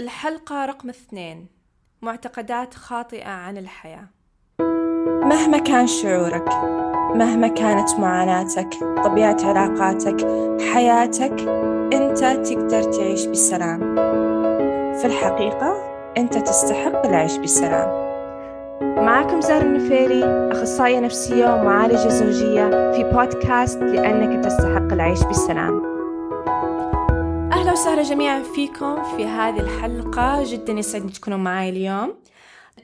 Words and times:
الحلقة 0.00 0.64
رقم 0.64 0.88
اثنين. 0.88 1.46
معتقدات 2.02 2.74
خاطئة 2.74 3.28
عن 3.28 3.56
الحياة. 3.56 4.08
مهما 5.22 5.58
كان 5.58 5.86
شعورك 5.86 6.48
مهما 7.14 7.48
كانت 7.48 7.90
معاناتك 7.98 8.70
طبيعة 9.04 9.36
علاقاتك 9.44 10.26
حياتك 10.74 11.40
أنت 11.92 12.18
تقدر 12.18 12.82
تعيش 12.82 13.26
بسلام. 13.26 13.80
في 14.98 15.04
الحقيقة 15.04 15.76
أنت 16.16 16.38
تستحق 16.38 17.06
العيش 17.06 17.36
بسلام. 17.36 17.88
معكم 19.04 19.40
زهر 19.40 19.62
النفيري 19.62 20.24
أخصائية 20.24 21.00
نفسية 21.00 21.54
ومعالجة 21.54 22.08
زوجية 22.08 22.92
في 22.92 23.04
بودكاست 23.12 23.78
لأنك 23.78 24.44
تستحق 24.44 24.92
العيش 24.92 25.22
بسلام. 25.22 25.89
أهلا 27.70 27.80
وسهلا 27.80 28.02
جميعا 28.02 28.42
فيكم 28.42 29.16
في 29.16 29.26
هذه 29.26 29.60
الحلقة. 29.60 30.52
جدا 30.52 30.72
يسعدني 30.72 31.12
تكونوا 31.12 31.38
معي 31.38 31.68
اليوم. 31.68 32.14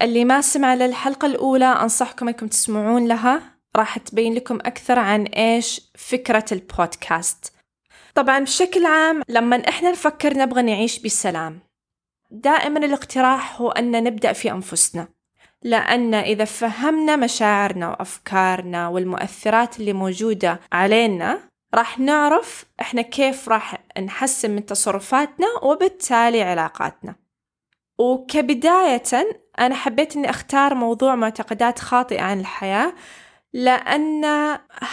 اللي 0.03 0.25
ما 0.25 0.41
سمع 0.41 0.75
للحلقة 0.75 1.27
الأولى 1.27 1.65
أنصحكم 1.65 2.29
أنكم 2.29 2.47
تسمعون 2.47 3.09
لها. 3.09 3.43
راح 3.77 3.99
تبين 3.99 4.35
لكم 4.35 4.55
أكثر 4.55 4.99
عن 4.99 5.23
إيش 5.27 5.91
فكرة 5.95 6.45
البودكاست. 6.53 7.53
طبعا 8.15 8.39
بشكل 8.39 8.87
عام 8.87 9.23
لما 9.29 9.69
إحنا 9.69 9.91
نفكر 9.91 10.39
نبغى 10.39 10.63
نعيش 10.63 10.99
بسلام 10.99 11.59
دائما 12.31 12.79
الاقتراح 12.79 13.61
هو 13.61 13.71
أن 13.71 14.05
نبدأ 14.05 14.33
في 14.33 14.51
أنفسنا. 14.51 15.09
لأن 15.63 16.15
إذا 16.15 16.45
فهمنا 16.45 17.17
مشاعرنا 17.17 17.89
وأفكارنا 17.89 18.89
والمؤثرات 18.89 19.81
اللي 19.81 19.93
موجودة 19.93 20.61
علينا 20.73 21.41
راح 21.75 21.99
نعرف 21.99 22.65
إحنا 22.81 23.03
كيف 23.03 23.49
راح 23.49 23.79
نحسن 23.99 24.51
من 24.51 24.67
تصرفاتنا 24.67 25.47
وبالتالي 25.63 26.43
علاقاتنا. 26.43 27.15
وكبداية 27.99 29.03
أنا 29.59 29.75
حبيت 29.75 30.17
إني 30.17 30.31
أختار 30.31 30.75
موضوع 30.75 31.15
معتقدات 31.15 31.79
خاطئة 31.79 32.23
عن 32.23 32.41
الحياة 32.41 32.95
لأن 33.53 34.25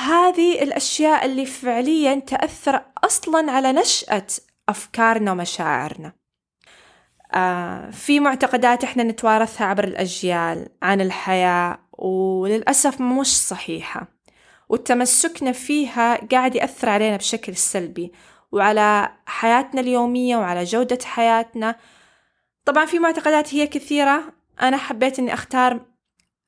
هذه 0.05 0.63
الأشياء 0.63 1.25
اللي 1.25 1.45
فعليا 1.45 2.19
تأثر 2.19 2.85
أصلا 3.03 3.51
على 3.51 3.71
نشأة 3.71 4.27
أفكارنا 4.69 5.31
ومشاعرنا. 5.31 6.13
آه 7.33 7.89
في 7.89 8.19
معتقدات 8.19 8.83
إحنا 8.83 9.03
نتوارثها 9.03 9.67
عبر 9.67 9.83
الأجيال 9.83 10.69
عن 10.81 11.01
الحياة 11.01 11.79
وللأسف 11.97 13.01
مش 13.01 13.37
صحيحة. 13.41 14.07
وتمسكنا 14.69 15.51
فيها 15.51 16.25
قاعد 16.25 16.55
يأثر 16.55 16.89
علينا 16.89 17.17
بشكل 17.17 17.55
سلبي 17.55 18.11
وعلى 18.51 19.13
حياتنا 19.25 19.81
اليومية 19.81 20.37
وعلى 20.37 20.63
جودة 20.63 20.99
حياتنا. 21.03 21.75
طبعا 22.65 22.85
في 22.85 22.99
معتقدات 22.99 23.53
هي 23.53 23.67
كثيرة. 23.67 24.33
أنا 24.61 24.77
حبيت 24.77 25.19
أني 25.19 25.33
أختار 25.33 25.85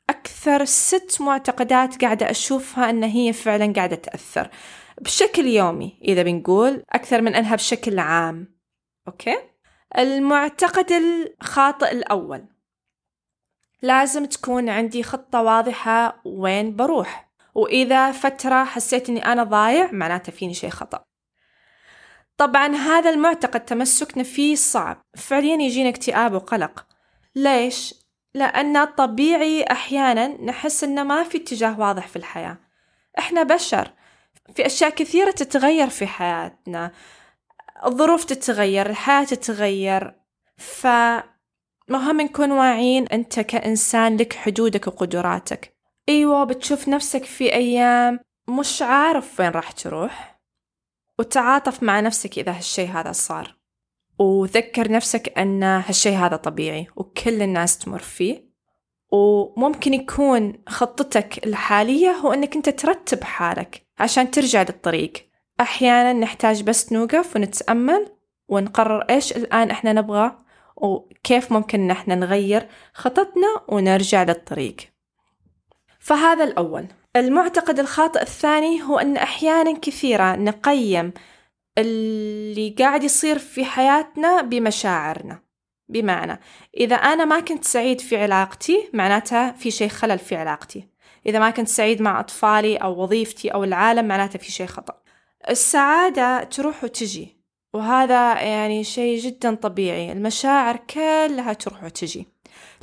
أكثر 0.10 0.66
ست 0.66 1.18
معتقدات 1.22 2.04
قاعدة 2.04 2.30
أشوفها 2.32 2.90
أن 2.90 3.04
هي 3.04 3.34
فعلا 3.34 3.74
قاعدة 3.74 3.96
تأثر 3.96 4.50
بشكل 5.02 5.46
يومي. 5.46 6.00
إذا 6.04 6.24
بنقول 6.24 6.84
أكثر 6.90 7.22
من 7.22 7.36
أنها 7.36 7.56
بشكل 7.56 8.00
عام. 8.00 8.56
أوكي؟ 9.08 9.38
المعتقد 9.98 10.92
الخاطئ 10.92 11.92
الأول. 11.92 12.46
لازم 13.82 14.26
تكون 14.26 14.70
عندي 14.70 15.04
خطة 15.04 15.42
واضحة 15.42 16.22
وين 16.26 16.76
بروح. 16.76 17.25
وإذا 17.56 18.12
فترة 18.12 18.64
حسيت 18.64 19.10
أني 19.10 19.26
أنا 19.26 19.44
ضايع 19.44 19.92
معناته 19.92 20.32
فيني 20.32 20.54
شيء 20.54 20.70
خطأ. 20.70 21.04
طبعا 22.38 22.76
هذا 22.76 23.10
المعتقد 23.10 23.66
تمسكنا 23.66 24.24
فيه 24.24 24.56
صعب. 24.56 25.06
فعليا 25.18 25.62
يجينا 25.62 25.90
اكتئاب 25.90 26.34
وقلق. 26.34 26.86
ليش؟ 27.36 27.94
لأن 28.34 28.86
طبيعي 28.86 29.64
أحيانا 29.64 30.28
نحس 30.28 30.84
أن 30.84 31.08
ما 31.08 31.24
في 31.24 31.38
اتجاه 31.38 31.80
واضح 31.80 32.08
في 32.08 32.16
الحياة. 32.16 32.58
إحنا 33.20 33.44
بشر. 33.44 33.92
في 34.56 34.66
أشياء 34.66 34.90
كثيرة 34.90 35.32
تتغير 35.32 35.90
في 35.90 36.08
حياتنا. 36.08 36.92
الظروف 37.86 38.24
تتغير 38.24 38.90
الحياة 38.90 39.24
تتغير. 39.24 40.16
فمهم 40.58 42.22
نكون 42.22 42.52
واعيين 42.52 43.08
أنت 43.08 43.40
كإنسان 43.40 44.18
لك 44.18 44.34
حدودك 44.34 44.88
وقدراتك. 44.88 45.75
أيوة 46.10 46.44
بتشوف 46.44 46.88
نفسك 46.88 47.24
في 47.24 47.54
أيام 47.54 48.20
مش 48.50 48.82
عارف 48.82 49.40
وين 49.40 49.50
راح 49.50 49.72
تروح 49.72 50.40
وتعاطف 51.20 51.84
مع 51.84 52.00
نفسك 52.00 52.40
إذا 52.40 52.52
هالشي 52.52 52.88
هذا 52.88 53.12
صار. 53.12 53.56
وذكر 54.20 54.92
نفسك 54.92 55.38
أن 55.38 55.64
هالشي 55.64 56.16
هذا 56.16 56.36
طبيعي 56.36 56.88
وكل 56.96 57.42
الناس 57.42 57.78
تمر 57.78 58.00
فيه. 58.00 58.46
وممكن 59.12 59.94
يكون 59.94 60.64
خطتك 60.68 61.46
الحالية 61.48 62.12
هو 62.12 62.34
أنك 62.34 62.56
أنت 62.56 62.70
ترتب 62.70 63.24
حالك 63.24 63.88
عشان 64.00 64.32
ترجع 64.32 64.62
للطريق. 64.62 65.14
أحيانا 65.62 66.14
نحتاج 66.14 66.64
بس 66.64 66.94
نوقف 66.94 67.36
ونتأمل 67.36 68.08
ونقرر 68.48 69.02
إيش 69.02 69.32
الآن 69.32 69.72
إحنا 69.72 69.94
نبغى 69.94 70.32
وكيف 70.76 71.52
ممكن 71.52 71.88
نحن 71.88 72.20
نغير 72.20 72.68
خطتنا 72.94 73.62
ونرجع 73.68 74.24
للطريق. 74.24 74.95
فهذا 76.06 76.44
الأول. 76.44 76.88
المعتقد 77.16 77.80
الخاطئ 77.80 78.22
الثاني 78.22 78.84
هو 78.84 79.00
أن 79.00 79.18
أحيانا 79.18 79.80
كثيرة 79.80 80.36
نقيم 80.36 81.14
اللي 81.78 82.76
قاعد 82.80 83.04
يصير 83.04 83.40
في 83.40 83.66
حياتنا 83.66 84.42
بمشاعرنا 84.42 85.40
بمعنى 85.90 86.40
إذا 86.78 86.96
أنا 86.96 87.26
ما 87.26 87.40
كنت 87.40 87.64
سعيد 87.64 88.02
في 88.02 88.18
علاقتي 88.18 88.90
معناتها 88.94 89.52
في 89.52 89.72
شيء 89.72 89.88
خلل 89.90 90.20
في 90.20 90.36
علاقتي. 90.36 90.88
إذا 91.26 91.40
ما 91.40 91.50
كنت 91.50 91.68
سعيد 91.68 92.02
مع 92.02 92.20
أطفالي 92.20 92.78
أو 92.78 93.04
وظيفتي 93.04 93.50
أو 93.50 93.64
العالم 93.64 94.08
معناتها 94.08 94.40
في 94.40 94.52
شيء 94.52 94.68
خطأ. 94.68 95.02
السعادة 95.50 96.44
تروح 96.44 96.84
وتجي 96.84 97.38
وهذا 97.74 98.42
يعني 98.42 98.84
شيء 98.84 99.20
جدا 99.20 99.56
طبيعي. 99.56 100.12
المشاعر 100.12 100.78
كلها 100.78 101.54
تروح 101.54 101.84
وتجي. 101.84 102.28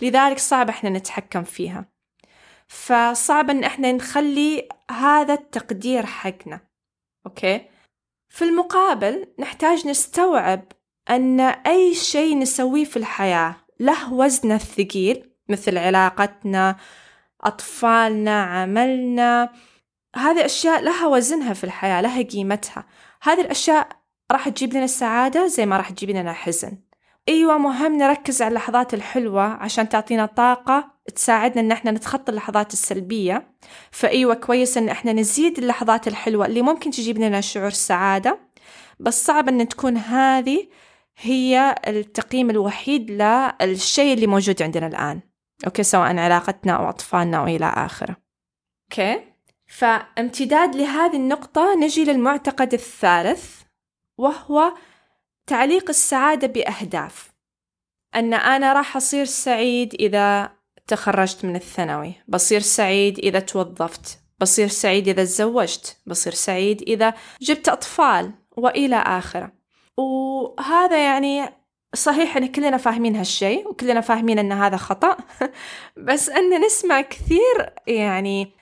لذلك 0.02 0.38
صعب 0.38 0.68
إحنا 0.68 0.90
نتحكم 0.90 1.42
فيها. 1.42 1.91
فصعب 2.72 3.50
إن 3.50 3.64
إحنا 3.64 3.92
نخلي 3.92 4.68
هذا 4.90 5.34
التقدير 5.34 6.06
حقنا. 6.06 6.60
أوكي؟ 7.26 7.60
في 8.28 8.44
المقابل 8.44 9.26
نحتاج 9.38 9.88
نستوعب 9.88 10.72
أن 11.10 11.40
أي 11.40 11.94
شيء 11.94 12.38
نسويه 12.38 12.84
في 12.84 12.96
الحياة 12.96 13.56
له 13.80 14.12
وزنه 14.12 14.54
الثقيل 14.54 15.30
مثل 15.48 15.78
علاقتنا 15.78 16.76
أطفالنا 17.40 18.42
عملنا 18.42 19.52
هذه 20.16 20.44
اشياء 20.44 20.80
لها 20.80 21.06
وزنها 21.06 21.54
في 21.54 21.64
الحياة 21.64 22.00
لها 22.00 22.22
قيمتها. 22.22 22.86
هذه 23.22 23.40
الأشياء 23.40 23.88
راح 24.32 24.48
تجيب 24.48 24.74
لنا 24.74 24.84
السعادة 24.84 25.46
زي 25.46 25.66
ما 25.66 25.76
راح 25.76 25.90
تجيب 25.90 26.10
لنا 26.10 26.32
حزن. 26.32 26.81
إيوه 27.28 27.58
مهم 27.58 27.96
نركز 27.96 28.42
على 28.42 28.48
اللحظات 28.48 28.94
الحلوة 28.94 29.42
عشان 29.42 29.88
تعطينا 29.88 30.26
طاقة 30.26 30.92
تساعدنا 31.14 31.60
إن 31.60 31.72
إحنا 31.72 31.90
نتخطى 31.90 32.32
اللحظات 32.32 32.72
السلبية. 32.72 33.54
فإيوة 33.90 34.34
كويس 34.34 34.76
إن 34.76 34.88
إحنا 34.88 35.12
نزيد 35.12 35.58
اللحظات 35.58 36.08
الحلوة 36.08 36.46
اللي 36.46 36.62
ممكن 36.62 36.90
تجيب 36.90 37.18
لنا 37.18 37.40
شعور 37.40 37.70
سعادة. 37.70 38.38
بس 39.00 39.26
صعب 39.26 39.48
إن 39.48 39.68
تكون 39.68 39.96
هذه 39.96 40.68
هي 41.18 41.74
التقييم 41.86 42.50
الوحيد 42.50 43.10
للشيء 43.10 44.14
اللي 44.14 44.26
موجود 44.26 44.62
عندنا 44.62 44.86
الآن. 44.86 45.20
okay 45.66 45.82
سواء 45.82 46.16
علاقتنا 46.18 46.72
أو 46.72 46.88
أطفالنا 46.88 47.36
أو 47.38 47.44
إلى 47.44 47.66
آخره. 47.66 48.16
okay؟ 48.92 49.20
فامتداد 49.66 50.76
لهذه 50.76 51.16
النقطة 51.16 51.74
نجي 51.74 52.04
للمعتقد 52.04 52.72
الثالث 52.72 53.60
وهو 54.18 54.74
تعليق 55.46 55.88
السعادة 55.88 56.46
بأهداف. 56.46 57.32
أن 58.14 58.34
أنا 58.34 58.72
راح 58.72 58.96
أصير 58.96 59.24
سعيد 59.24 59.94
إذا 59.94 60.52
تخرجت 60.86 61.44
من 61.44 61.56
الثانوي. 61.56 62.14
بصير 62.28 62.60
سعيد 62.60 63.18
إذا 63.18 63.40
توظفت. 63.40 64.18
بصير 64.40 64.68
سعيد 64.68 65.08
إذا 65.08 65.24
تزوجت. 65.24 65.96
بصير 66.06 66.32
سعيد 66.32 66.82
إذا 66.82 67.14
جبت 67.40 67.68
أطفال 67.68 68.32
وإلى 68.56 68.96
آخره. 68.96 69.52
وهذا 69.96 71.04
يعني 71.04 71.48
صحيح 71.94 72.36
إن 72.36 72.46
كلنا 72.46 72.76
فاهمين 72.76 73.16
هالشيء 73.16 73.68
وكلنا 73.68 74.00
فاهمين 74.00 74.38
إن 74.38 74.52
هذا 74.52 74.76
خطأ. 74.76 75.16
بس 76.08 76.28
إن 76.28 76.64
نسمع 76.64 77.00
كثير 77.00 77.72
يعني 77.86 78.52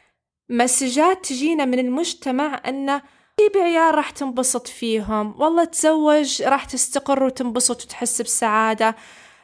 مسجات 0.50 1.26
تجينا 1.26 1.64
من 1.64 1.78
المجتمع 1.78 2.62
إن 2.66 3.00
جيب 3.40 3.62
عيال 3.62 3.94
راح 3.94 4.10
تنبسط 4.10 4.66
فيهم. 4.66 5.40
والله 5.40 5.64
تزوج 5.64 6.42
راح 6.42 6.64
تستقر 6.64 7.22
وتنبسط 7.22 7.82
وتحس 7.84 8.22
بسعادة. 8.22 8.96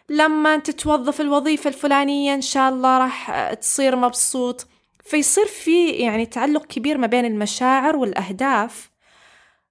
لما 0.09 0.57
تتوظف 0.57 1.21
الوظيفة 1.21 1.69
الفلانية 1.69 2.35
إن 2.35 2.41
شاء 2.41 2.69
الله 2.69 2.99
راح 2.99 3.53
تصير 3.53 3.97
مبسوط. 3.97 4.67
فيصير 5.05 5.47
في 5.47 5.91
يعني 5.91 6.27
تعلق 6.27 6.67
كبير 6.67 6.99
ما 6.99 7.07
بين 7.07 7.25
المشاعر 7.25 7.97
والأهداف. 7.97 8.91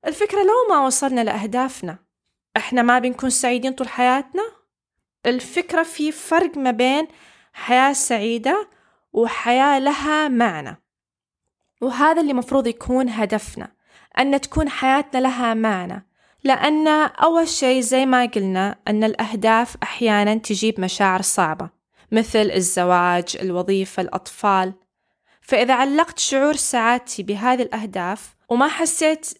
الفكرة 0.06 0.44
لو 0.44 0.69
ما 0.69 0.86
وصلنا 0.86 1.22
لأهدافنا 1.22 1.98
إحنا 2.57 2.81
ما 2.81 3.00
بنكون 3.00 3.30
سعيدين 3.30 3.74
طول 3.74 3.88
حياتنا؟ 3.88 4.44
الفكرة 5.25 5.83
في 5.83 6.12
فرق 6.12 6.57
ما 6.57 6.72
بين 6.72 7.07
حياة 7.54 7.94
سعيدة 7.94 8.69
وحياة 9.13 9.80
لها 9.80 10.27
معنى. 10.27 10.81
وهذا 11.81 12.22
اللي 12.22 12.33
مفروض 12.33 12.68
يكون 12.68 13.10
هدفنا. 13.10 13.75
أن 14.19 14.41
تكون 14.41 14.69
حياتنا 14.69 15.21
لها 15.21 15.53
معنى 15.53 16.07
لأن 16.44 16.88
أول 16.88 17.47
شيء 17.47 17.81
زي 17.81 18.06
ما 18.06 18.25
قلنا 18.25 18.75
أن 18.88 19.03
الأهداف 19.03 19.75
أحيانا 19.83 20.35
تجيب 20.35 20.79
مشاعر 20.79 21.21
صعبة 21.21 21.69
مثل 22.12 22.51
الزواج، 22.51 23.38
الوظيفة، 23.41 24.01
الأطفال 24.01 24.73
فإذا 25.41 25.73
علقت 25.73 26.19
شعور 26.19 26.56
سعادتي 26.56 27.23
بهذه 27.23 27.62
الأهداف 27.62 28.35
وما 28.50 28.67
حسيت 28.67 29.33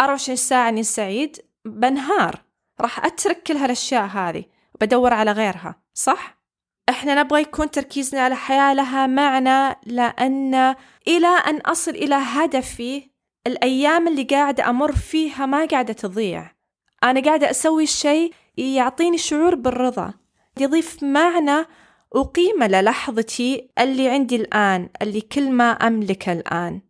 24 0.00 0.36
ساعة 0.36 0.68
أني 0.68 0.82
سعيد 0.82 1.36
بنهار 1.64 2.42
راح 2.80 3.04
أترك 3.04 3.42
كل 3.42 3.56
هالأشياء 3.56 4.04
هذه 4.04 4.44
وبدور 4.74 5.12
على 5.12 5.32
غيرها 5.32 5.82
صح؟ 5.94 6.42
إحنا 6.88 7.22
نبغى 7.22 7.40
يكون 7.40 7.70
تركيزنا 7.70 8.20
على 8.20 8.36
حياة 8.36 8.74
لها 8.74 9.06
معنى 9.06 9.76
لأن 9.86 10.54
إلى 11.08 11.26
أن 11.26 11.56
أصل 11.56 11.90
إلى 11.90 12.14
هدفي 12.14 13.10
الأيام 13.46 14.08
اللي 14.08 14.22
قاعدة 14.22 14.70
أمر 14.70 14.92
فيها 14.92 15.46
ما 15.46 15.64
قاعدة 15.66 15.92
تضيع. 15.92 16.50
أنا 17.04 17.20
قاعدة 17.20 17.50
أسوي 17.50 17.86
شيء 17.86 18.32
يعطيني 18.56 19.18
شعور 19.18 19.54
بالرضا 19.54 20.14
يضيف 20.60 21.02
معنى 21.02 21.66
وقيمة 22.10 22.66
للحظتي 22.66 23.70
اللي 23.78 24.08
عندي 24.08 24.36
الآن 24.36 24.88
اللي 25.02 25.20
كل 25.20 25.50
ما 25.50 25.70
أملكه 25.70 26.32
الآن. 26.32 26.80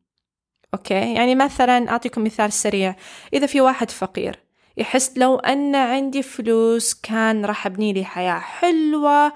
أوكي؟ 0.75 1.15
يعني 1.15 1.35
مثلا 1.35 1.91
أعطيكم 1.91 2.25
مثال 2.25 2.53
سريع. 2.53 2.97
إذا 3.35 3.47
في 3.47 3.61
واحد 3.61 3.91
فقير 3.91 4.43
يحس 4.77 5.19
لو 5.19 5.37
أن 5.37 5.75
عندي 5.75 6.23
فلوس 6.23 6.95
كان 6.95 7.45
راح 7.45 7.67
أبني 7.67 7.93
لي 7.93 8.05
حياة 8.05 8.39
حلوة 8.39 9.33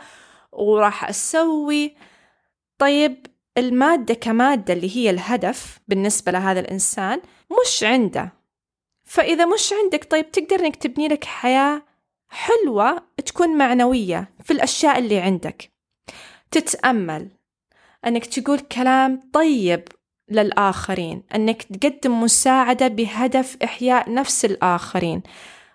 وراح 0.52 1.08
أسوي 1.08 1.96
طيب 2.78 3.26
المادة 3.58 4.14
كمادة 4.14 4.74
اللي 4.74 4.96
هي 4.96 5.10
الهدف 5.10 5.80
بالنسبة 5.88 6.32
لهذا 6.32 6.60
الإنسان 6.60 7.20
مش 7.62 7.84
عنده. 7.84 8.32
فإذا 9.04 9.46
مش 9.46 9.72
عندك 9.72 10.04
طيب 10.10 10.30
تقدر 10.30 10.60
إنك 10.60 10.76
تبني 10.76 11.08
لك 11.08 11.24
حياة 11.24 11.82
حلوة 12.28 13.02
تكون 13.26 13.58
معنوية 13.58 14.30
في 14.44 14.52
الأشياء 14.52 14.98
اللي 14.98 15.18
عندك. 15.18 15.70
تتأمل 16.50 17.28
أنك 18.06 18.26
تقول 18.26 18.58
كلام 18.58 19.30
طيب 19.32 19.88
للآخرين 20.30 21.22
أنك 21.34 21.62
تقدم 21.62 22.20
مساعدة 22.20 22.88
بهدف 22.88 23.56
إحياء 23.64 24.12
نفس 24.12 24.44
الآخرين. 24.44 25.22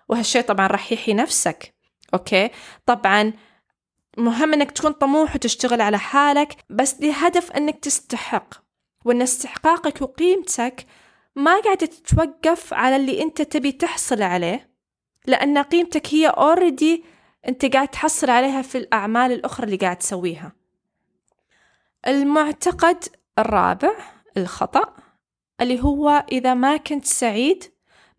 وهالشيء 0.08 0.42
طبعا 0.42 0.66
راح 0.66 0.92
يحيي 0.92 1.14
نفسك 1.14 1.74
أوكي؟ 2.14 2.50
طبعا 2.86 3.32
مهم 4.18 4.52
أنك 4.52 4.70
تكون 4.70 4.92
طموح 4.92 5.34
وتشتغل 5.34 5.80
على 5.80 5.98
حالك 5.98 6.56
بس 6.70 7.00
لهدف 7.00 7.52
أنك 7.52 7.78
تستحق. 7.78 8.54
وأن 9.04 9.22
استحقاقك 9.22 10.02
وقيمتك 10.02 10.86
ما 11.36 11.60
قاعدة 11.60 11.86
تتوقف 11.86 12.74
على 12.74 12.96
اللي 12.96 13.22
أنت 13.22 13.42
تبي 13.42 13.72
تحصل 13.72 14.22
عليه 14.22 14.72
لأن 15.26 15.58
قيمتك 15.58 16.14
هي 16.14 16.32
already 16.32 17.04
أنت 17.48 17.66
قاعد 17.66 17.88
تحصل 17.88 18.30
عليها 18.30 18.62
في 18.62 18.78
الأعمال 18.78 19.32
الأخرى 19.32 19.66
اللي 19.66 19.76
قاعد 19.76 19.96
تسويها. 19.96 20.52
المعتقد 22.06 23.04
الرابع 23.38 23.92
الخطأ 24.36 24.96
اللي 25.60 25.82
هو 25.82 26.24
إذا 26.32 26.54
ما 26.54 26.76
كنت 26.76 27.04
سعيد 27.04 27.64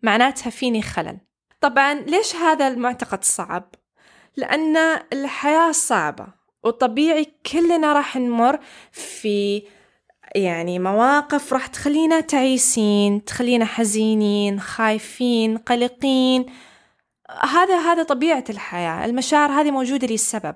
معناتها 0.02 0.50
فيني 0.50 0.82
خلل. 0.82 1.18
طبعا 1.60 1.94
ليش 1.94 2.36
هذا 2.36 2.68
المعتقد 2.68 3.24
صعب؟ 3.24 3.74
لأن 4.36 4.76
الحياة 5.12 5.72
صعبة 5.72 6.26
وطبيعي 6.64 7.26
كلنا 7.52 7.92
راح 7.92 8.16
نمر 8.16 8.58
في 8.92 9.62
يعني 10.34 10.78
مواقف 10.78 11.52
راح 11.52 11.66
تخلينا 11.66 12.20
تعيسين 12.20 13.24
تخلينا 13.24 13.64
حزينين 13.64 14.60
خايفين 14.60 15.58
قلقين. 15.58 16.46
هذا 17.42 17.78
هذا 17.78 18.02
طبيعة 18.02 18.44
الحياة. 18.50 19.04
المشاعر 19.04 19.50
هذه 19.50 19.70
موجودة 19.70 20.06
لسبب 20.06 20.54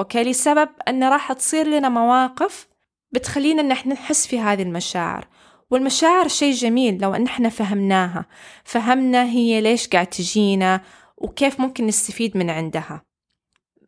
أوكي؟ 0.00 0.22
لسبب 0.22 0.68
أن 0.88 1.04
راح 1.04 1.32
تصير 1.32 1.66
لنا 1.66 1.88
مواقف 1.88 2.68
بتخلينا 3.12 3.62
أن 3.62 3.70
إحنا 3.70 3.94
نحس 3.94 4.26
في 4.26 4.40
هذه 4.40 4.62
المشاعر. 4.62 5.28
والمشاعر 5.70 6.28
شيء 6.28 6.52
جميل 6.52 6.98
لو 7.00 7.14
أن 7.14 7.24
إحنا 7.26 7.48
فهمناها. 7.48 8.26
فهمنا 8.64 9.24
هي 9.24 9.60
ليش 9.60 9.88
قاعد 9.88 10.06
تجينا 10.06 10.80
وكيف 11.16 11.60
ممكن 11.60 11.86
نستفيد 11.86 12.36
من 12.36 12.50
عندها. 12.50 13.09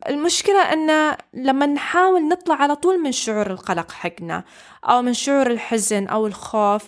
المشكلة 0.08 0.72
أن 0.72 1.16
لما 1.34 1.66
نحاول 1.66 2.28
نطلع 2.28 2.54
على 2.54 2.76
طول 2.76 3.02
من 3.02 3.12
شعور 3.12 3.50
القلق 3.50 3.92
حقنا 3.92 4.44
أو 4.84 5.02
من 5.02 5.14
شعور 5.14 5.46
الحزن 5.50 6.06
أو 6.06 6.26
الخوف 6.26 6.82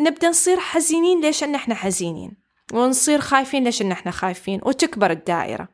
نبدأ 0.00 0.28
نصير 0.28 0.60
حزينين 0.60 1.20
ليش 1.20 1.44
أن 1.44 1.54
إحنا 1.54 1.74
حزينين؟ 1.74 2.36
ونصير 2.72 3.20
خايفين 3.20 3.64
ليش 3.64 3.82
أن 3.82 3.92
إحنا 3.92 4.12
خايفين؟ 4.12 4.60
وتكبر 4.62 5.10
الدائرة. 5.10 5.68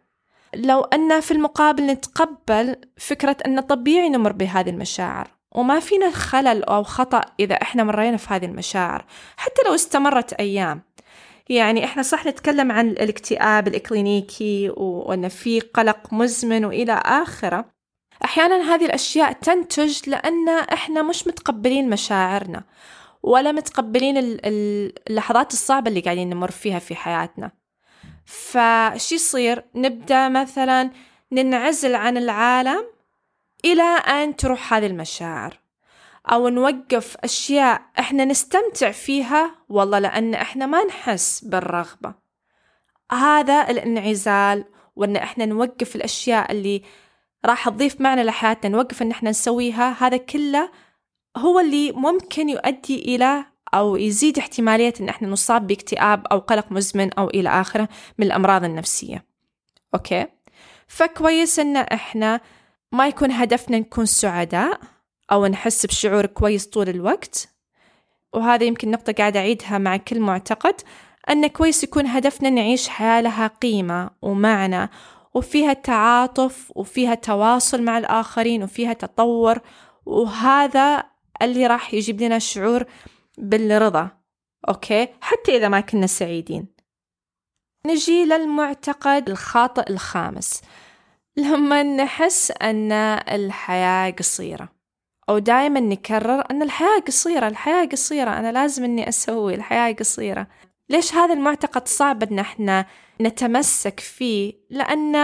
لو 0.55 0.81
أن 0.81 1.21
في 1.21 1.31
المقابل 1.31 1.87
نتقبل 1.87 2.77
فكرة 2.97 3.37
أن 3.47 3.61
طبيعي 3.61 4.09
نمر 4.09 4.33
بهذه 4.33 4.71
المشاعر 4.71 5.29
وما 5.55 5.81
فينا 5.81 6.11
خلل 6.11 6.65
أو 6.65 6.83
خطأ 6.83 7.21
إذا 7.41 7.55
إحنا 7.55 7.85
مرينا 7.85 8.17
في 8.17 8.35
هذه 8.35 8.45
المشاعر 8.45 9.05
حتى 9.37 9.63
لو 9.67 9.75
استمرت 9.75 10.33
أيام. 10.33 10.83
يعني 11.49 11.85
إحنا 11.85 12.03
صح 12.03 12.27
نتكلم 12.27 12.73
عن 12.73 12.89
الاكتئاب 12.91 13.69
الإكلينيكي 13.69 14.71
وأن 14.77 15.29
في 15.29 15.61
قلق 15.61 16.13
مزمن 16.13 16.65
وإلى 16.65 16.93
آخرة. 17.05 17.65
أحيانا 18.25 18.75
هذه 18.75 18.87
الأشياء 18.87 19.33
تنتج 19.33 20.11
لأن 20.11 20.49
إحنا 20.49 21.03
مش 21.03 21.27
متقبلين 21.27 21.91
مشاعرنا 21.91 22.65
ولا 23.23 23.53
متقبلين 23.53 24.15
اللحظات 24.45 25.53
الصعبة 25.53 25.89
اللي 25.89 26.01
قاعدين 26.01 26.31
نمر 26.31 26.51
فيها 26.51 26.79
في 26.79 26.95
حياتنا. 26.95 27.51
فشي 28.25 29.15
يصير؟ 29.15 29.65
نبدأ 29.75 30.29
مثلا 30.29 30.91
ننعزل 31.33 31.95
عن 31.95 32.17
العالم 32.17 32.85
إلى 33.65 33.83
أن 33.83 34.37
تروح 34.37 34.75
هذه 34.75 34.87
المشاعر. 34.87 35.66
أو 36.33 36.49
نوقف 36.49 37.17
أشياء 37.25 37.83
إحنا 37.99 38.25
نستمتع 38.25 38.91
فيها 38.91 39.55
والله 39.69 39.99
لأن 39.99 40.35
إحنا 40.35 40.67
ما 40.67 40.85
نحس 40.85 41.45
بالرغبة. 41.45 42.15
هذا 43.13 43.71
الانعزال 43.71 44.65
وأن 44.97 45.17
إحنا 45.17 45.47
نوقف 45.47 45.97
الأشياء 45.97 46.53
اللي 46.53 46.83
راح 47.45 47.69
تضيف 47.69 48.01
معنى 48.01 48.25
لحياتنا 48.25 48.77
نوقف 48.77 49.03
إن 49.03 49.11
إحنا 49.11 49.31
نسويها 49.31 49.97
هذا 50.01 50.17
كله 50.17 50.71
هو 51.37 51.61
اللي 51.61 51.93
ممكن 51.93 52.49
يؤدي 52.49 53.15
إلى 53.15 53.45
أو 53.75 53.97
يزيد 53.97 54.39
احتمالية 54.39 54.95
إن 55.01 55.09
إحنا 55.09 55.29
نصاب 55.29 55.67
باكتئاب 55.67 56.27
أو 56.27 56.39
قلق 56.39 56.73
مزمن 56.73 57.13
أو 57.13 57.29
إلى 57.29 57.49
آخرة 57.49 57.89
من 58.19 58.27
الأمراض 58.27 58.65
النفسية. 58.65 59.25
أوكي؟ 59.95 60.27
فكويس 60.87 61.59
إن 61.59 61.77
إحنا 61.77 62.41
ما 62.93 63.09
يكون 63.09 63.33
هدفنا 63.33 63.79
نكون 63.79 64.07
سعداء. 64.07 64.81
أو 65.33 65.47
نحس 65.47 65.87
بشعور 65.87 66.27
كويس 66.27 66.67
طول 66.67 66.89
الوقت. 66.89 67.49
وهذا 68.35 68.65
يمكن 68.65 68.91
نقطة 68.91 69.13
قاعدة 69.13 69.41
أعيدها 69.41 69.79
مع 69.79 69.97
كل 69.97 70.21
معتقد 70.21 70.75
أن 71.31 71.47
كويس 71.47 71.85
يكون 71.85 72.07
هدفنا 72.07 72.51
نعيش 72.51 72.89
حياة 72.89 73.21
لها 73.21 73.47
قيمة 73.47 74.11
ومعنى 74.23 74.91
وفيها 75.35 75.73
تعاطف 75.73 76.73
وفيها 76.75 77.15
تواصل 77.15 77.83
مع 77.83 77.99
الآخرين 77.99 78.63
وفيها 78.63 78.93
تطور 78.93 79.61
وهذا 80.07 81.05
اللي 81.43 81.67
راح 81.67 81.95
يجيب 81.95 82.21
لنا 82.21 82.39
شعور 82.39 82.85
بالرضا 83.39 84.11
أوكي؟ 84.69 85.09
حتى 85.21 85.57
إذا 85.57 85.69
ما 85.69 85.81
كنا 85.81 86.07
سعيدين. 86.07 86.67
نجي 87.87 88.25
للمعتقد 88.25 89.29
الخاطئ 89.31 89.91
الخامس. 89.91 90.63
لما 91.37 91.83
نحس 91.83 92.51
أن 92.51 92.93
الحياة 92.93 94.11
قصيرة. 94.11 94.76
أو 95.29 95.39
دائما 95.39 95.81
نكرر 95.81 96.45
أن 96.51 96.63
الحياة 96.63 96.99
قصيرة 96.99 97.49
الحياة 97.49 97.87
قصيرة 97.87 98.31
أنا 98.39 98.53
لازم 98.53 98.85
أني 98.85 99.09
أسوي 99.09 99.55
الحياة 99.55 99.93
قصيرة. 99.93 100.47
ليش 100.89 101.15
هذا 101.15 101.35
المعتقد 101.35 101.89
صعب 101.89 102.23
أن 102.23 102.39
إحنا 102.39 102.87
نتمسك 103.21 104.01
فيه؟ 104.01 104.55
لأن 104.71 105.17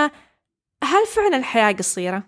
هل 0.85 1.07
فعلا 1.15 1.37
الحياة 1.37 1.73
قصيرة؟ 1.73 2.23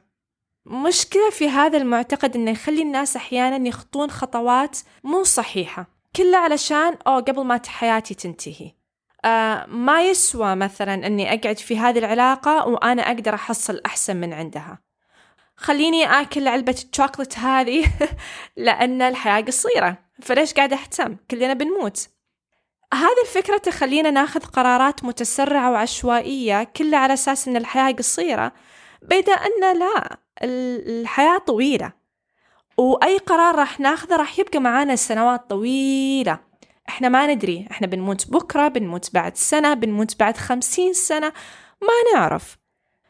مشكلة 0.66 1.30
في 1.30 1.48
هذا 1.48 1.78
المعتقد 1.78 2.36
إنه 2.36 2.50
يخلي 2.50 2.82
الناس 2.82 3.16
أحيانا 3.16 3.68
يخطون 3.68 4.10
خطوات 4.10 4.78
مو 5.04 5.22
صحيحة 5.22 5.86
كله 6.16 6.38
علشان 6.38 6.96
أو 7.06 7.18
قبل 7.18 7.44
ما 7.44 7.60
حياتي 7.66 8.14
تنتهي. 8.14 8.72
آه 9.24 9.66
ما 9.66 10.02
يسوى 10.02 10.54
مثلا 10.54 11.06
أني 11.06 11.34
أقعد 11.34 11.58
في 11.58 11.78
هذه 11.78 11.98
العلاقة 11.98 12.68
وأنا 12.68 13.02
أقدر 13.02 13.34
أحصل 13.34 13.80
أحسن 13.86 14.16
من 14.16 14.32
عندها. 14.32 14.83
خليني 15.56 16.04
آكل 16.04 16.48
علبة 16.48 16.84
الشوكولات 16.90 17.38
هذه 17.38 17.84
لأن 18.56 19.02
الحياة 19.02 19.40
قصيرة. 19.40 19.98
فليش 20.22 20.54
قاعدة 20.54 20.76
أهتم 20.76 21.16
كلنا 21.30 21.52
بنموت. 21.54 22.08
هذه 22.94 23.22
الفكرة 23.22 23.58
تخلينا 23.58 24.10
ناخذ 24.10 24.40
قرارات 24.40 25.04
متسرعة 25.04 25.70
وعشوائية 25.70 26.64
كلها 26.64 26.98
على 26.98 27.14
أساس 27.14 27.48
أن 27.48 27.56
الحياة 27.56 27.92
قصيرة. 27.92 28.52
بيد 29.02 29.28
أن 29.30 29.78
لا 29.78 30.18
الحياة 30.42 31.38
طويلة. 31.38 31.92
وأي 32.78 33.18
قرار 33.18 33.54
راح 33.54 33.80
ناخذه 33.80 34.16
راح 34.16 34.38
يبقى 34.38 34.58
معانا 34.58 34.96
سنوات 34.96 35.50
طويلة. 35.50 36.38
إحنا 36.88 37.08
ما 37.08 37.34
ندري. 37.34 37.66
إحنا 37.70 37.86
بنموت 37.86 38.30
بكرة 38.30 38.68
بنموت 38.68 39.14
بعد 39.14 39.36
سنة 39.36 39.74
بنموت 39.74 40.18
بعد 40.20 40.36
خمسين 40.36 40.92
سنة. 40.92 41.32
ما 41.82 42.12
نعرف. 42.14 42.56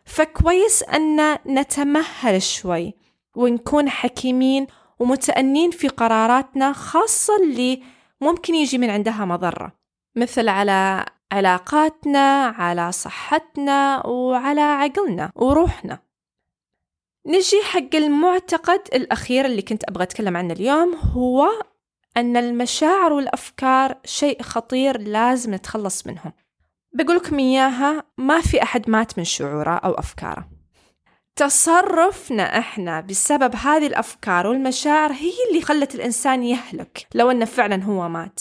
فكويس 0.04 0.82
أن 0.82 1.38
نتمهل 1.46 2.42
شوي 2.42 2.94
ونكون 3.36 3.88
حكيمين 3.88 4.66
ومتأنين 4.98 5.70
في 5.70 5.88
قراراتنا 5.88 6.72
خاصة 6.72 7.36
اللي 7.36 7.82
ممكن 8.20 8.54
يجي 8.54 8.78
من 8.78 8.90
عندها 8.90 9.24
مضرة. 9.24 9.72
مثل 10.16 10.48
على 10.48 11.04
علاقاتنا 11.32 12.46
على 12.46 12.92
صحتنا 12.92 14.06
وعلى 14.06 14.60
عقلنا 14.60 15.32
وروحنا. 15.34 15.98
نجي 17.26 17.62
حق 17.62 17.94
المعتقد 17.94 18.80
الأخير 18.94 19.44
اللي 19.44 19.62
كنت 19.62 19.84
أبغى 19.88 20.02
أتكلم 20.02 20.36
عنه 20.36 20.52
اليوم 20.52 20.94
هو 20.94 21.48
أن 22.16 22.36
المشاعر 22.36 23.12
والأفكار 23.12 23.98
شيء 24.04 24.42
خطير 24.42 25.00
لازم 25.00 25.54
نتخلص 25.54 26.06
منهم. 26.06 26.32
بقولكم 26.94 27.38
إياها 27.38 28.04
ما 28.18 28.40
في 28.40 28.62
أحد 28.62 28.90
مات 28.90 29.18
من 29.18 29.24
شعوره 29.24 29.74
أو 29.76 29.92
أفكاره. 29.92 30.48
تصرفنا 31.36 32.58
إحنا 32.58 33.00
بسبب 33.00 33.56
هذه 33.56 33.86
الأفكار 33.86 34.46
والمشاعر 34.46 35.12
هي 35.12 35.32
اللي 35.50 35.62
خلت 35.62 35.94
الإنسان 35.94 36.42
يهلك 36.42 37.06
لو 37.14 37.30
إنه 37.30 37.44
فعلا 37.44 37.82
هو 37.84 38.08
مات. 38.08 38.40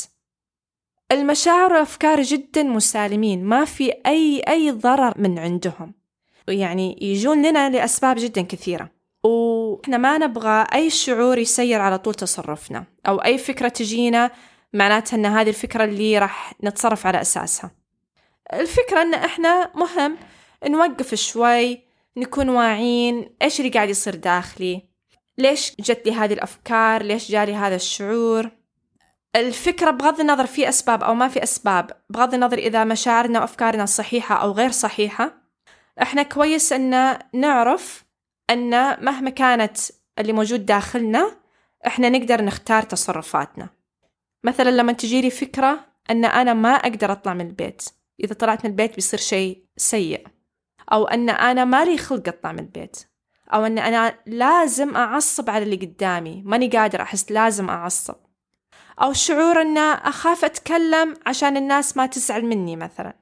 المشاعر 1.12 1.74
والأفكار 1.74 2.22
جدا 2.22 2.64
مسالمين 2.64 3.46
ما 3.46 3.66
في 3.66 3.94
أي 4.06 4.44
أي 4.48 4.72
ضرر 4.72 5.14
من 5.18 5.40
عندهم. 5.40 5.94
يعني 6.48 6.98
يجون 7.02 7.46
لنا 7.46 7.70
لأسباب 7.70 8.16
جدا 8.20 8.42
كثيرة. 8.42 8.90
وإحنا 9.24 9.98
ما 9.98 10.18
نبغى 10.18 10.66
أي 10.74 10.90
شعور 10.90 11.38
يسير 11.38 11.82
على 11.82 11.98
طول 11.98 12.14
تصرفنا 12.14 12.84
أو 13.08 13.18
أي 13.18 13.38
فكرة 13.38 13.68
تجينا 13.68 14.32
معناتها 14.74 15.18
إن 15.18 15.26
هذه 15.26 15.50
الفكرة 15.50 15.84
اللي 15.84 16.18
راح 16.18 16.54
نتصرف 16.64 17.08
على 17.08 17.22
أساسها. 17.22 17.83
الفكرة 18.54 19.02
إن 19.02 19.14
إحنا 19.14 19.72
مهم 19.76 20.18
نوقف 20.68 21.16
شوي 21.16 21.82
نكون 22.18 22.50
واعيين 22.50 23.36
إيش 23.42 23.60
اللي 23.60 23.72
قاعد 23.72 23.90
يصير 23.90 24.16
داخلي 24.16 24.82
ليش 25.38 25.76
جت 25.80 26.02
لي 26.06 26.12
هذه 26.12 26.34
الأفكار 26.34 27.04
ليش 27.04 27.32
جالي 27.32 27.56
هذا 27.56 27.76
الشعور؟ 27.76 28.52
الفكرة 29.36 29.92
بغض 29.92 30.20
النظر 30.20 30.46
في 30.46 30.70
أسباب 30.70 31.04
أو 31.04 31.14
ما 31.14 31.28
في 31.28 31.44
أسباب 31.44 31.92
بغض 32.10 32.34
النظر 32.34 32.58
إذا 32.58 32.84
مشاعرنا 32.84 33.40
وأفكارنا 33.40 33.86
صحيحة 33.86 34.36
أو 34.36 34.52
غير 34.52 34.72
صحيحة 34.72 35.44
إحنا 36.02 36.24
كويس 36.24 36.74
أن 36.74 37.20
نعرف 37.34 38.06
أن 38.50 38.70
مهما 39.06 39.30
كانت 39.30 39.78
اللي 40.20 40.34
موجود 40.34 40.66
داخلنا 40.66 41.38
إحنا 41.88 42.10
نقدر 42.10 42.42
نختار 42.42 42.84
تصرفاتنا. 42.84 43.70
مثلا 44.44 44.70
لما 44.70 44.94
تجيلي 44.94 45.30
فكرة 45.30 45.86
أن 46.10 46.26
أنا 46.26 46.54
ما 46.54 46.74
أقدر 46.74 47.12
أطلع 47.12 47.34
من 47.34 47.48
البيت 47.48 47.84
إذا 48.20 48.34
طلعت 48.34 48.66
من 48.66 48.72
البيت 48.72 48.96
بيصير 48.96 49.20
شيء 49.20 49.66
سيء. 49.78 50.28
أو 50.92 51.08
أن 51.08 51.30
أنا 51.30 51.66
مالي 51.66 51.98
خلق 51.98 52.28
أطلع 52.28 52.52
من 52.52 52.60
البيت. 52.60 52.98
أو 53.54 53.66
أن 53.66 53.80
أنا 53.80 54.20
لازم 54.26 54.96
أعصب 54.96 55.50
على 55.50 55.64
اللي 55.64 55.76
قدامي. 55.76 56.42
ماني 56.46 56.68
قادر 56.68 57.02
أحس 57.02 57.32
لازم 57.32 57.70
أعصب. 57.70 58.16
أو 59.02 59.14
شعور 59.14 59.62
أن 59.62 59.78
أخاف 59.78 60.46
أتكلم 60.46 61.16
عشان 61.26 61.58
الناس 61.58 61.98
ما 61.98 62.06
تزعل 62.06 62.46
مني 62.46 62.76
مثلا. 62.76 63.14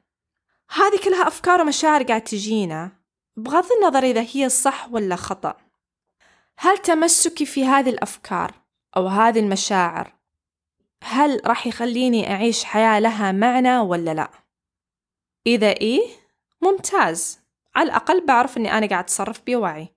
هذه 0.72 1.00
كلها 1.04 1.28
أفكار 1.28 1.62
ومشاعر 1.62 2.04
قاعد 2.04 2.22
تجينا. 2.22 2.92
بغض 3.38 3.66
النظر 3.72 4.04
إذا 4.04 4.26
هي 4.32 4.50
صح 4.50 4.88
ولا 4.92 5.16
خطأ. 5.16 5.58
هل 6.58 6.78
تمسكي 6.78 7.46
في 7.46 7.66
هذه 7.66 7.90
الأفكار 7.90 8.54
أو 8.98 9.08
هذه 9.08 9.40
المشاعر؟ 9.40 10.14
هل 11.04 11.42
راح 11.46 11.68
يخليني 11.68 12.34
أعيش 12.34 12.64
حياة 12.64 13.00
لها 13.00 13.32
معنى 13.32 13.80
ولا 13.80 14.14
لا؟ 14.14 14.41
إذا 15.48 15.70
إيه؟ 15.70 16.02
ممتاز. 16.62 17.40
على 17.76 17.90
الأقل 17.90 18.26
بعرف 18.26 18.58
أني 18.58 18.78
أنا 18.78 18.88
قاعد 18.88 19.04
أتصرف 19.04 19.42
بوعي. 19.48 19.94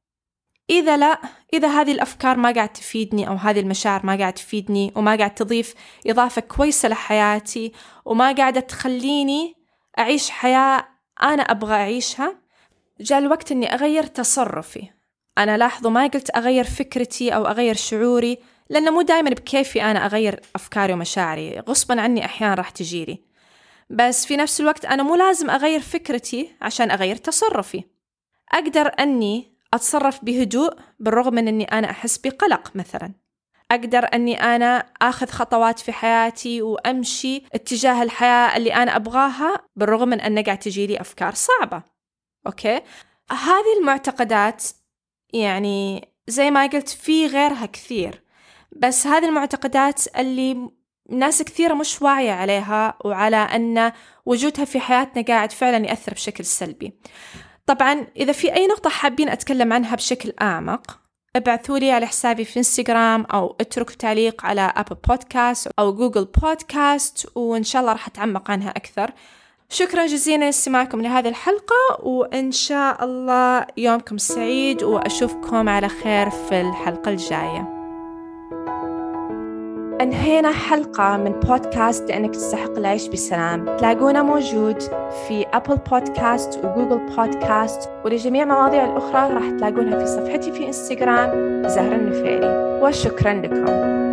إذا 0.71 0.97
لا 0.97 1.21
إذا 1.55 1.69
هذه 1.69 1.93
الأفكار 1.93 2.37
ما 2.37 2.53
قاعد 2.53 2.73
تفيدني 2.73 3.29
أو 3.29 3.35
هذه 3.35 3.61
المشاعر 3.61 4.07
ما 4.07 4.17
قاعد 4.17 4.33
تفيدني 4.33 4.93
وما 4.97 5.17
قاعد 5.17 5.35
تضيف 5.35 5.75
إضافة 6.07 6.41
كويسة 6.41 6.89
لحياتي 6.89 7.73
وما 8.05 8.33
قاعدة 8.33 8.61
تخليني 8.61 9.55
أعيش 9.99 10.31
حياة 10.31 10.89
أنا 11.23 11.43
أبغى 11.43 11.75
أعيشها 11.75 12.39
جاء 13.01 13.19
الوقت 13.19 13.53
أني 13.53 13.75
أغير 13.75 14.07
تصرفي. 14.07 14.91
أنا 15.39 15.57
لاحظوا 15.57 15.91
ما 15.91 16.07
قلت 16.07 16.37
أغير 16.37 16.65
فكرتي 16.65 17.35
أو 17.35 17.47
أغير 17.47 17.75
شعوري 17.75 18.39
لأنه 18.71 18.91
مو 18.91 19.03
دائما 19.03 19.31
بكيفي 19.31 19.83
أنا 19.83 20.07
أغير 20.07 20.41
أفكاري 20.55 20.93
ومشاعري 20.93 21.61
غصبا 21.61 22.01
عني 22.01 22.25
أحيانا 22.25 22.55
راح 22.55 22.71
تجيلي. 22.71 23.34
بس 23.91 24.27
في 24.27 24.37
نفس 24.37 24.61
الوقت 24.61 24.85
أنا 24.85 25.03
مو 25.03 25.15
لازم 25.15 25.51
أغير 25.51 25.81
فكرتي 25.81 26.51
عشان 26.61 26.91
أغير 26.91 27.17
تصرفي. 27.17 27.85
أقدر 28.53 28.87
أني 28.87 29.55
أتصرف 29.75 30.25
بهدوء 30.25 30.75
بالرغم 31.01 31.35
من 31.35 31.49
أني 31.49 31.65
أنا 31.65 31.91
أحس 31.91 32.19
بقلق 32.19 32.77
مثلا. 32.77 33.13
أقدر 33.71 34.09
أني 34.15 34.41
أنا 34.43 34.87
أخذ 35.03 35.27
خطوات 35.27 35.79
في 35.79 35.93
حياتي 35.93 36.63
وأمشي 36.63 37.43
اتجاه 37.55 38.03
الحياة 38.03 38.57
اللي 38.57 38.75
أنا 38.75 38.97
أبغاها 38.97 39.59
بالرغم 39.77 40.09
من 40.09 40.21
أن 40.21 40.43
قاعد 40.43 40.59
تجيلي 40.59 41.01
أفكار 41.01 41.35
صعبة. 41.35 41.83
أوكي؟ 42.47 42.81
هذه 43.31 43.79
المعتقدات 43.81 44.65
يعني 45.33 46.09
زي 46.29 46.51
ما 46.51 46.67
قلت 46.67 46.89
في 46.89 47.27
غيرها 47.27 47.67
كثير. 47.67 48.23
بس 48.73 49.07
هذه 49.07 49.29
المعتقدات 49.29 50.19
اللي 50.19 50.71
ناس 51.11 51.43
كثيرة 51.43 51.75
مش 51.75 52.03
واعية 52.03 52.33
عليها 52.33 52.95
وعلى 53.05 53.37
أن 53.37 53.93
وجودها 54.27 54.65
في 54.65 54.81
حياتنا 54.81 55.23
قاعد 55.23 55.53
فعلا 55.53 55.87
يأثر 55.87 56.13
بشكل 56.13 56.45
سلبي. 56.45 56.93
طبعا 57.67 58.07
إذا 58.17 58.33
في 58.33 58.55
أي 58.55 58.67
نقطة 58.67 58.91
حابين 58.91 59.29
أتكلم 59.29 59.73
عنها 59.73 59.97
بشكل 59.97 60.33
أعمق 60.43 60.99
ابعثوا 61.37 61.79
لي 61.79 61.93
على 61.93 62.07
حسابي 62.07 62.45
في 62.45 62.57
إنستغرام 62.59 63.23
أو 63.25 63.57
اتركوا 63.61 63.95
تعليق 63.95 64.47
على 64.47 64.73
أبل 64.77 64.97
بودكاست 65.09 65.69
أو 65.79 65.95
جوجل 65.95 66.25
بودكاست 66.25 67.27
وإن 67.35 67.63
شاء 67.63 67.83
الله 67.83 67.93
راح 67.93 68.07
أتعمق 68.07 68.51
عنها 68.51 68.71
أكثر. 68.71 69.11
شكرا 69.71 70.07
جزيلا 70.07 70.45
لاستماعكم 70.45 71.03
لهذه 71.03 71.29
الحلقة 71.29 72.01
وإن 72.03 72.53
شاء 72.53 73.05
الله 73.05 73.67
يومكم 73.77 74.19
سعيد 74.19 74.83
وأشوفكم 74.83 75.69
على 75.69 75.89
خير 75.89 76.31
في 76.31 76.61
الحلقة 76.61 77.11
الجاية. 77.11 77.84
أنهينا 80.01 80.53
حلقة 80.53 81.17
من 81.17 81.33
بودكاست 81.33 82.09
لأنك 82.09 82.35
تستحق 82.35 82.79
العيش 82.79 83.09
بسلام. 83.09 83.77
تلاقونا 83.77 84.23
موجود 84.23 84.83
في 85.29 85.47
أبل 85.55 85.77
بودكاست 85.91 86.59
وجوجل 86.65 87.01
بودكاست 87.17 87.91
ولجميع 88.05 88.43
المواضيع 88.43 88.85
الأخرى 88.85 89.35
راح 89.35 89.51
تلاقونها 89.51 89.99
في 89.99 90.07
صفحتي 90.07 90.53
في 90.53 90.67
إنستغرام 90.67 91.63
زهرة 91.69 91.95
النفيري. 91.95 92.81
وشكرا 92.83 93.33
لكم. 93.33 94.04